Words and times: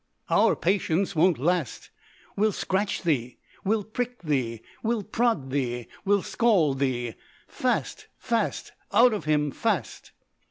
Our 0.31 0.55
patience 0.55 1.15
won't 1.15 1.37
last. 1.37 1.91
We'll 2.35 2.53
scratch 2.53 3.03
thee, 3.03 3.37
we'll 3.63 3.83
prick 3.83 4.19
thee, 4.23 4.63
We'll 4.81 5.03
prod 5.03 5.51
thee, 5.51 5.85
we'll 6.05 6.23
scald 6.23 6.79
thee. 6.79 7.13
Fast, 7.47 8.07
fast, 8.17 8.71
out 8.91 9.13
of 9.13 9.25
him, 9.25 9.51
fast!" 9.51 10.11